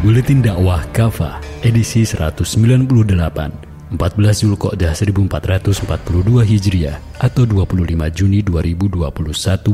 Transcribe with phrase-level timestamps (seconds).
[0.00, 2.88] Buletin Dakwah Kafa edisi 198 14
[4.40, 9.12] Zulqa'dah 1442 Hijriah atau 25 Juni 2021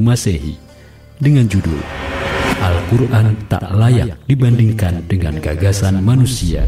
[0.03, 0.59] Masehi
[1.23, 1.79] dengan judul
[2.59, 6.67] Al-Quran tak layak dibandingkan dengan gagasan manusia.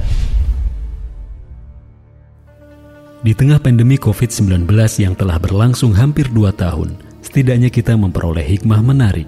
[3.27, 4.71] Di tengah pandemi COVID-19
[5.03, 6.95] yang telah berlangsung hampir dua tahun,
[7.27, 9.27] setidaknya kita memperoleh hikmah menarik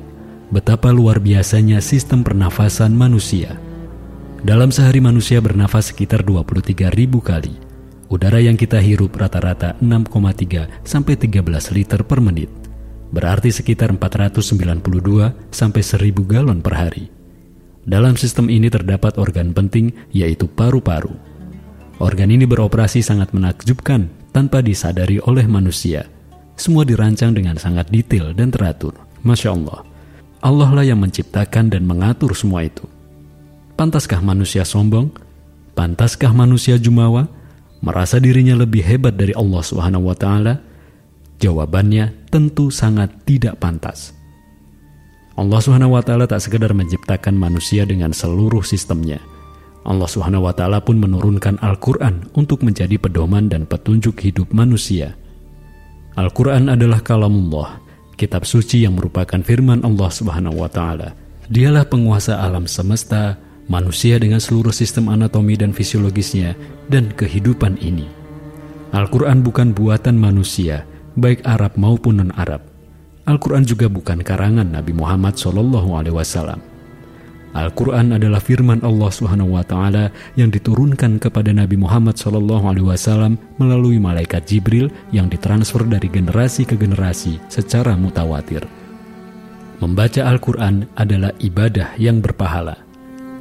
[0.55, 3.59] betapa luar biasanya sistem pernafasan manusia–
[4.41, 7.53] dalam sehari manusia bernafas sekitar 23 ribu kali.
[8.11, 12.51] Udara yang kita hirup rata-rata 6,3 sampai 13 liter per menit.
[13.13, 17.13] Berarti sekitar 492 sampai 1000 galon per hari.
[17.85, 21.13] Dalam sistem ini terdapat organ penting yaitu paru-paru.
[22.01, 26.09] Organ ini beroperasi sangat menakjubkan tanpa disadari oleh manusia.
[26.57, 28.97] Semua dirancang dengan sangat detail dan teratur.
[29.21, 29.85] Masya Allah.
[30.41, 32.89] Allah lah yang menciptakan dan mengatur semua itu.
[33.81, 35.09] Pantaskah manusia sombong?
[35.73, 37.33] Pantaskah manusia jumawa?
[37.81, 39.65] Merasa dirinya lebih hebat dari Allah
[40.13, 40.61] taala?
[41.41, 44.13] Jawabannya tentu sangat tidak pantas.
[45.33, 45.65] Allah
[46.05, 49.17] taala tak sekedar menciptakan manusia dengan seluruh sistemnya.
[49.89, 55.17] Allah taala pun menurunkan Al-Qur'an untuk menjadi pedoman dan petunjuk hidup manusia.
[56.21, 57.81] Al-Qur'an adalah kalamullah,
[58.21, 60.13] kitab suci yang merupakan firman Allah
[60.69, 61.17] taala.
[61.49, 66.59] Dialah penguasa alam semesta, manusia dengan seluruh sistem anatomi dan fisiologisnya,
[66.91, 68.11] dan kehidupan ini.
[68.91, 70.83] Al-Quran bukan buatan manusia,
[71.15, 72.67] baik Arab maupun non-Arab.
[73.31, 76.59] Al-Quran juga bukan karangan Nabi Muhammad SAW.
[77.51, 84.51] Al-Quran adalah firman Allah Subhanahu wa Ta'ala yang diturunkan kepada Nabi Muhammad SAW melalui malaikat
[84.51, 88.67] Jibril yang ditransfer dari generasi ke generasi secara mutawatir.
[89.83, 92.90] Membaca Al-Quran adalah ibadah yang berpahala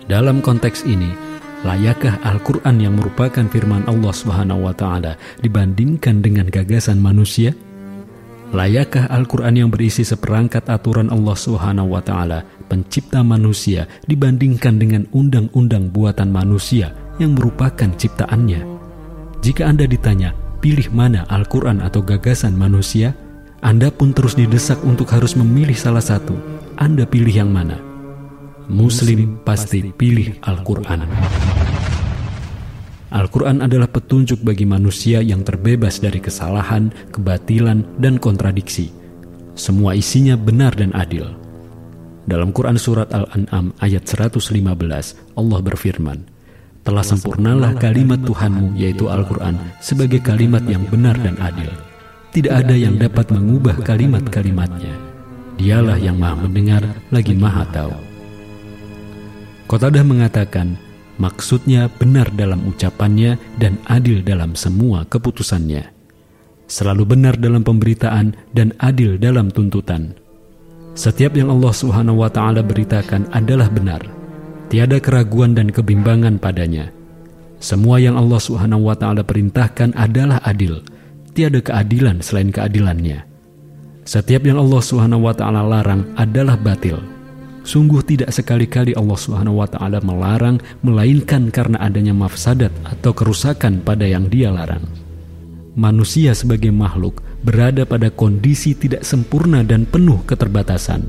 [0.10, 1.14] dalam konteks ini,
[1.62, 5.14] layakkah Al-Quran yang merupakan firman Allah Subhanahu wa Ta'ala
[5.46, 7.54] dibandingkan dengan gagasan manusia?
[8.50, 15.94] Layakkah Al-Quran yang berisi seperangkat aturan Allah Subhanahu wa Ta'ala, pencipta manusia, dibandingkan dengan undang-undang
[15.94, 16.90] buatan manusia
[17.22, 18.66] yang merupakan ciptaannya?
[19.46, 23.14] Jika Anda ditanya, pilih mana Al-Quran atau gagasan manusia,
[23.62, 26.34] Anda pun terus didesak untuk harus memilih salah satu.
[26.82, 27.89] Anda pilih yang mana?
[28.70, 31.02] Muslim pasti pilih Al-Quran.
[33.10, 38.94] Al-Quran adalah petunjuk bagi manusia yang terbebas dari kesalahan, kebatilan, dan kontradiksi.
[39.58, 41.26] Semua isinya benar dan adil.
[42.30, 44.54] Dalam Quran Surat Al-An'am ayat 115,
[45.34, 46.30] Allah berfirman,
[46.86, 51.74] Telah sempurnalah kalimat Tuhanmu yaitu Al-Quran sebagai kalimat yang benar dan adil.
[52.30, 54.94] Tidak ada yang dapat mengubah kalimat-kalimatnya.
[55.58, 58.09] Dialah yang maha mendengar lagi maha tahu.
[59.70, 60.82] Qatadah mengatakan,
[61.22, 65.94] maksudnya benar dalam ucapannya dan adil dalam semua keputusannya.
[66.66, 70.18] Selalu benar dalam pemberitaan dan adil dalam tuntutan.
[70.98, 74.02] Setiap yang Allah Subhanahu wa taala beritakan adalah benar.
[74.74, 76.90] Tiada keraguan dan kebimbangan padanya.
[77.62, 80.82] Semua yang Allah Subhanahu wa taala perintahkan adalah adil.
[81.38, 83.22] Tiada keadilan selain keadilannya.
[84.02, 87.19] Setiap yang Allah Subhanahu wa taala larang adalah batil
[87.70, 94.10] Sungguh tidak sekali-kali Allah Subhanahu wa taala melarang melainkan karena adanya mafsadat atau kerusakan pada
[94.10, 94.82] yang Dia larang.
[95.78, 101.06] Manusia sebagai makhluk berada pada kondisi tidak sempurna dan penuh keterbatasan.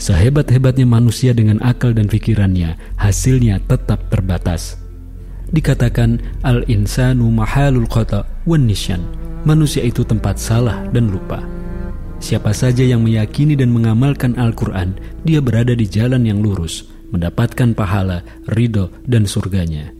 [0.00, 4.80] Sehebat-hebatnya manusia dengan akal dan pikirannya, hasilnya tetap terbatas.
[5.52, 8.64] Dikatakan al-insanu mahalul khata wan.
[9.44, 11.55] Manusia itu tempat salah dan lupa.
[12.16, 18.24] Siapa saja yang meyakini dan mengamalkan Al-Quran, dia berada di jalan yang lurus, mendapatkan pahala,
[18.56, 19.92] ridho, dan surganya.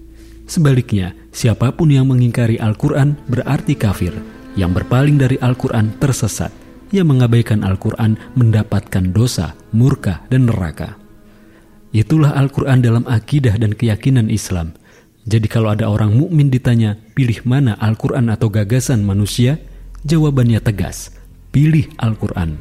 [0.48, 4.14] Sebaliknya, siapa pun yang mengingkari Al-Quran berarti kafir,
[4.56, 6.50] yang berpaling dari Al-Quran tersesat,
[6.94, 10.96] yang mengabaikan Al-Quran mendapatkan dosa, murka, dan neraka.
[11.90, 14.72] Itulah Al-Quran dalam akidah dan keyakinan Islam.
[15.26, 19.58] Jadi kalau ada orang mukmin ditanya, pilih mana Al-Quran atau gagasan manusia?
[20.06, 21.10] Jawabannya tegas,
[21.56, 22.60] pilih Al-Quran.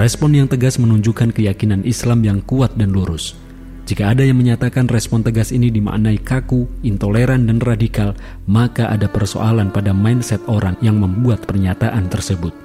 [0.00, 3.36] Respon yang tegas menunjukkan keyakinan Islam yang kuat dan lurus.
[3.84, 8.16] Jika ada yang menyatakan respon tegas ini dimaknai kaku, intoleran, dan radikal,
[8.48, 12.56] maka ada persoalan pada mindset orang yang membuat pernyataan tersebut.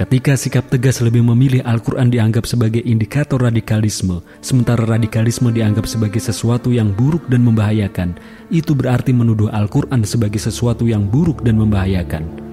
[0.00, 6.72] Ketika sikap tegas lebih memilih Al-Quran dianggap sebagai indikator radikalisme, sementara radikalisme dianggap sebagai sesuatu
[6.72, 8.16] yang buruk dan membahayakan,
[8.48, 12.49] itu berarti menuduh Al-Quran sebagai sesuatu yang buruk dan membahayakan.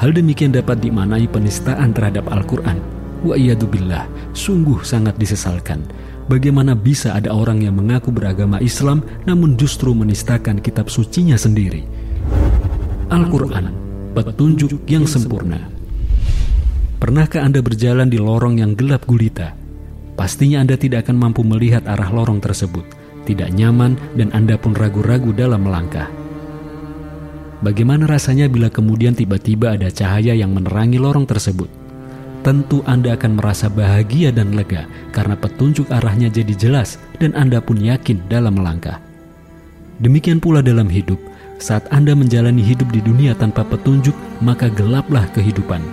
[0.00, 2.80] Hal demikian dapat dimaknai penistaan terhadap Al-Quran.
[3.20, 3.36] Wa
[3.68, 5.84] billah, sungguh sangat disesalkan.
[6.30, 11.84] bagaimana bisa ada orang yang mengaku beragama Islam namun justru menistakan kitab sucinya sendiri.
[13.10, 13.74] Al-Quran,
[14.14, 15.68] petunjuk yang sempurna.
[17.02, 19.58] Pernahkah Anda berjalan di lorong yang gelap gulita?
[20.14, 22.86] Pastinya Anda tidak akan mampu melihat arah lorong tersebut,
[23.26, 26.19] tidak nyaman dan Anda pun ragu-ragu dalam melangkah.
[27.60, 31.68] Bagaimana rasanya bila kemudian tiba-tiba ada cahaya yang menerangi lorong tersebut?
[32.40, 37.76] Tentu Anda akan merasa bahagia dan lega karena petunjuk arahnya jadi jelas dan Anda pun
[37.76, 38.96] yakin dalam melangkah.
[40.00, 41.20] Demikian pula dalam hidup,
[41.60, 45.84] saat Anda menjalani hidup di dunia tanpa petunjuk, maka gelaplah kehidupan.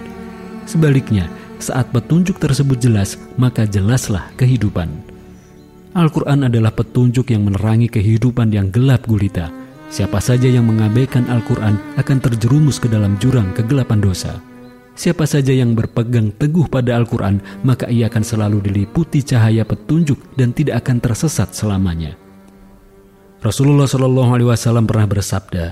[0.63, 1.27] Sebaliknya,
[1.59, 4.87] saat petunjuk tersebut jelas, maka jelaslah kehidupan.
[5.91, 9.51] Al-Quran adalah petunjuk yang menerangi kehidupan yang gelap gulita.
[9.87, 14.35] Siapa saja yang mengabaikan Al-Quran akan terjerumus ke dalam jurang kegelapan dosa.
[14.97, 20.51] Siapa saja yang berpegang teguh pada Al-Quran, maka ia akan selalu diliputi cahaya petunjuk dan
[20.51, 22.19] tidak akan tersesat selamanya.
[23.39, 25.65] Rasulullah Shallallahu Alaihi Wasallam pernah bersabda,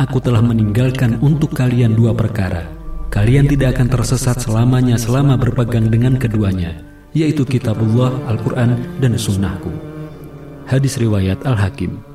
[0.00, 2.66] "Aku telah meninggalkan untuk kalian dua perkara.
[3.12, 6.80] Kalian tidak akan tersesat selamanya selama berpegang dengan keduanya,
[7.12, 9.70] yaitu Kitabullah, Al-Quran, dan Sunnahku."
[10.64, 12.09] Hadis riwayat Al-Hakim.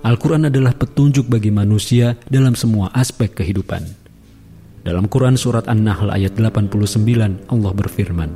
[0.00, 3.84] Al-Quran adalah petunjuk bagi manusia dalam semua aspek kehidupan.
[4.80, 8.32] Dalam Quran Surat An-Nahl ayat 89, Allah berfirman,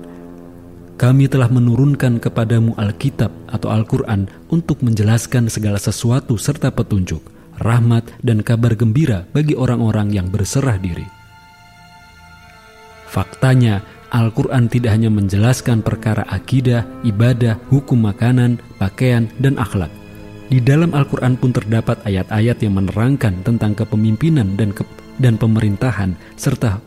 [1.00, 7.24] kami telah menurunkan kepadamu Alkitab atau Al-Quran untuk menjelaskan segala sesuatu serta petunjuk,
[7.64, 11.08] rahmat, dan kabar gembira bagi orang-orang yang berserah diri.
[13.08, 13.80] Faktanya,
[14.12, 20.03] Al-Quran tidak hanya menjelaskan perkara akidah, ibadah, hukum makanan, pakaian, dan akhlak.
[20.48, 24.84] Di dalam Al-Quran pun terdapat ayat-ayat yang menerangkan tentang kepemimpinan dan, ke
[25.18, 26.78] dan pemerintahan, serta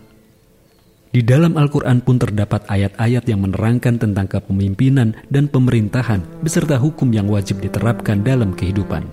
[1.17, 7.25] di dalam Al-Quran pun terdapat ayat-ayat yang menerangkan tentang kepemimpinan dan pemerintahan beserta hukum yang
[7.31, 9.07] wajib diterapkan dalam kehidupan.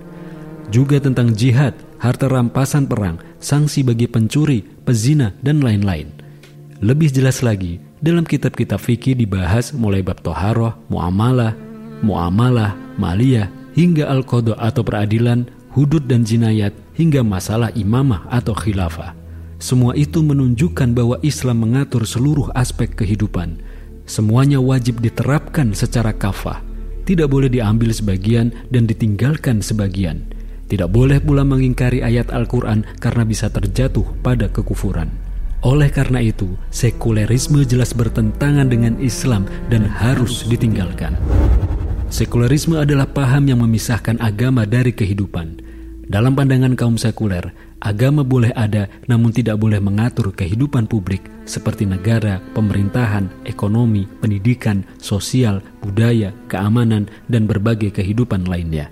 [0.69, 6.11] Juga tentang jihad, harta rampasan perang, sanksi bagi pencuri, pezina, dan lain-lain.
[6.85, 11.56] Lebih jelas lagi, dalam kitab-kitab fikih dibahas mulai bab toharoh, muamalah,
[12.05, 19.12] muamalah, maliyah, hingga al-qodo atau peradilan, hudud dan jinayat, hingga masalah imamah atau khilafah.
[19.58, 23.58] Semua itu menunjukkan bahwa Islam mengatur seluruh aspek kehidupan.
[24.06, 26.62] Semuanya wajib diterapkan secara kafah.
[27.04, 30.24] Tidak boleh diambil sebagian dan ditinggalkan sebagian.
[30.64, 35.12] Tidak boleh pula mengingkari ayat Al-Quran karena bisa terjatuh pada kekufuran.
[35.64, 41.16] Oleh karena itu, sekulerisme jelas bertentangan dengan Islam dan harus ditinggalkan.
[42.14, 45.58] Sekulerisme adalah paham yang memisahkan agama dari kehidupan.
[46.06, 47.50] Dalam pandangan kaum sekuler,
[47.84, 55.61] Agama boleh ada, namun tidak boleh mengatur kehidupan publik seperti negara, pemerintahan, ekonomi, pendidikan, sosial,
[55.84, 58.88] budaya, keamanan, dan berbagai kehidupan lainnya.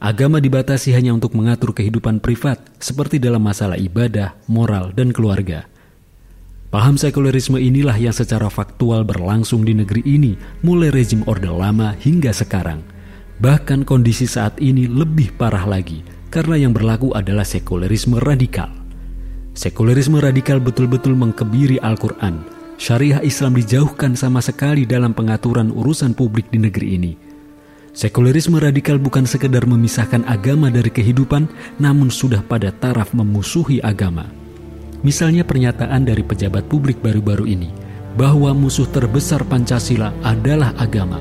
[0.00, 5.68] Agama dibatasi hanya untuk mengatur kehidupan privat, seperti dalam masalah ibadah, moral, dan keluarga.
[6.72, 10.32] Paham sekulerisme inilah yang secara faktual berlangsung di negeri ini
[10.64, 12.80] mulai rezim Orde Lama hingga sekarang.
[13.44, 16.00] Bahkan kondisi saat ini lebih parah lagi–
[16.32, 18.72] karena yang berlaku adalah sekulerisme radikal.
[19.52, 22.40] Sekulerisme radikal betul-betul mengkebiri Al-Quran.
[22.80, 27.12] Syariah Islam dijauhkan sama sekali dalam pengaturan urusan publik di negeri ini.
[27.92, 31.44] Sekulerisme radikal bukan sekedar memisahkan agama dari kehidupan,
[31.76, 34.24] namun sudah pada taraf memusuhi agama.
[35.02, 37.70] Misalnya pernyataan dari pejabat publik baru-baru ini,
[38.14, 41.18] bahwa musuh terbesar Pancasila adalah agama.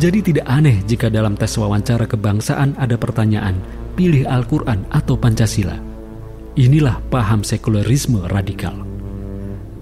[0.00, 3.60] Jadi tidak aneh jika dalam tes wawancara kebangsaan ada pertanyaan,
[3.92, 5.76] pilih Al-Quran atau Pancasila.
[6.56, 8.88] Inilah paham sekulerisme radikal.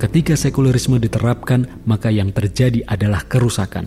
[0.03, 3.87] Ketika sekulerisme diterapkan, maka yang terjadi adalah kerusakan.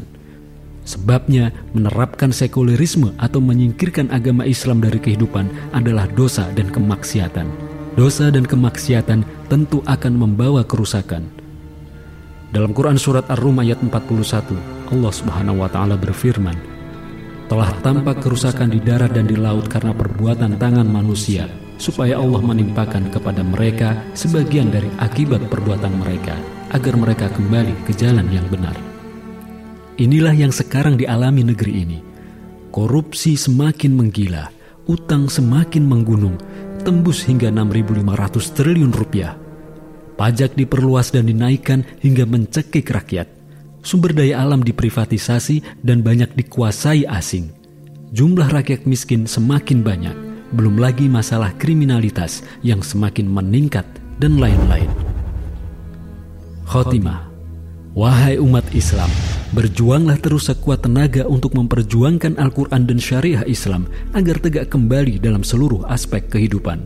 [0.87, 7.72] Sebabnya, menerapkan sekulerisme atau menyingkirkan agama Islam dari kehidupan adalah dosa dan kemaksiatan.
[7.93, 9.21] Dosa dan kemaksiatan
[9.53, 11.29] tentu akan membawa kerusakan.
[12.49, 14.49] Dalam Quran Surat Ar-Rum ayat 41,
[14.89, 16.57] Allah Subhanahu wa Ta'ala berfirman,
[17.45, 21.45] telah tampak kerusakan di darat dan di laut karena perbuatan tangan manusia,
[21.77, 26.33] supaya Allah menimpakan kepada mereka sebagian dari akibat perbuatan mereka,
[26.73, 28.73] agar mereka kembali ke jalan yang benar.
[30.01, 31.99] Inilah yang sekarang dialami negeri ini.
[32.73, 34.49] Korupsi semakin menggila,
[34.89, 36.41] utang semakin menggunung,
[36.83, 38.03] tembus hingga 6.500
[38.59, 39.39] triliun rupiah.
[40.19, 43.43] Pajak diperluas dan dinaikkan hingga mencekik rakyat
[43.83, 47.51] sumber daya alam diprivatisasi dan banyak dikuasai asing.
[48.15, 50.15] Jumlah rakyat miskin semakin banyak,
[50.55, 53.85] belum lagi masalah kriminalitas yang semakin meningkat
[54.17, 54.87] dan lain-lain.
[56.63, 57.27] Khotimah,
[57.91, 59.11] wahai umat Islam,
[59.53, 63.85] Berjuanglah terus sekuat tenaga untuk memperjuangkan Al-Quran dan syariah Islam
[64.17, 66.81] agar tegak kembali dalam seluruh aspek kehidupan.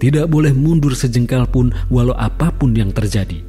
[0.00, 3.44] Tidak boleh mundur sejengkal pun walau apa pun yang terjadi.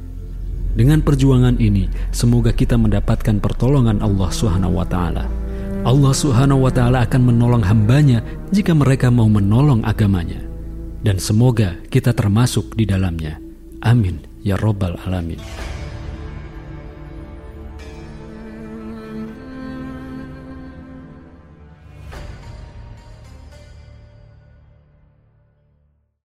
[0.76, 5.24] Dengan perjuangan ini, semoga kita mendapatkan pertolongan Allah Subhanahu wa taala.
[5.88, 8.20] Allah Subhanahu wa taala akan menolong hambanya
[8.52, 10.44] jika mereka mau menolong agamanya.
[11.00, 13.40] Dan semoga kita termasuk di dalamnya.
[13.80, 15.40] Amin ya robbal alamin.